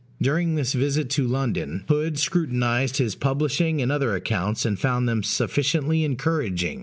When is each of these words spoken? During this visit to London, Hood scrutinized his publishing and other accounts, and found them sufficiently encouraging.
During 0.19 0.55
this 0.55 0.73
visit 0.73 1.11
to 1.11 1.27
London, 1.27 1.83
Hood 1.87 2.17
scrutinized 2.17 2.97
his 2.97 3.13
publishing 3.13 3.83
and 3.83 3.91
other 3.91 4.15
accounts, 4.15 4.65
and 4.65 4.79
found 4.79 5.07
them 5.07 5.21
sufficiently 5.21 6.03
encouraging. 6.03 6.79